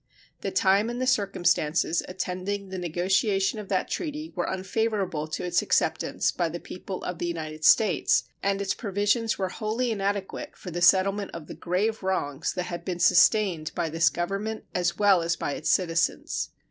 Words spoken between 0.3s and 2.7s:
The time and the circumstances attending